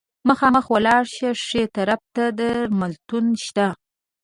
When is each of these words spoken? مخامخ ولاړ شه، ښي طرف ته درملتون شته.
مخامخ 0.29 0.65
ولاړ 0.75 1.03
شه، 1.15 1.29
ښي 1.45 1.63
طرف 1.75 2.01
ته 2.15 2.23
درملتون 2.37 3.25
شته. 3.45 3.67